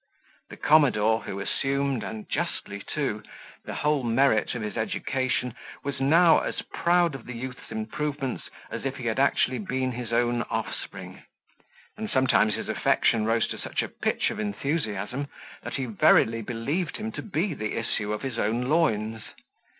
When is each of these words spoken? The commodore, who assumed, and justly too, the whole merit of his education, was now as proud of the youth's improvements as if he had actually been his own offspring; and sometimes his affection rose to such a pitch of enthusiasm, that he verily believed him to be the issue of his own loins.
The 0.49 0.57
commodore, 0.57 1.21
who 1.25 1.39
assumed, 1.39 2.01
and 2.03 2.27
justly 2.27 2.79
too, 2.79 3.21
the 3.65 3.75
whole 3.75 4.01
merit 4.03 4.55
of 4.55 4.63
his 4.63 4.75
education, 4.75 5.53
was 5.83 5.99
now 6.01 6.39
as 6.39 6.63
proud 6.63 7.13
of 7.13 7.27
the 7.27 7.35
youth's 7.35 7.69
improvements 7.69 8.49
as 8.71 8.83
if 8.83 8.95
he 8.97 9.05
had 9.05 9.19
actually 9.19 9.59
been 9.59 9.91
his 9.91 10.11
own 10.11 10.41
offspring; 10.49 11.21
and 11.97 12.09
sometimes 12.09 12.55
his 12.55 12.67
affection 12.67 13.25
rose 13.25 13.47
to 13.49 13.59
such 13.59 13.83
a 13.83 13.87
pitch 13.89 14.31
of 14.31 14.39
enthusiasm, 14.39 15.27
that 15.61 15.75
he 15.75 15.85
verily 15.85 16.41
believed 16.41 16.97
him 16.97 17.11
to 17.11 17.21
be 17.21 17.53
the 17.53 17.75
issue 17.77 18.11
of 18.11 18.23
his 18.23 18.39
own 18.39 18.63
loins. 18.63 19.21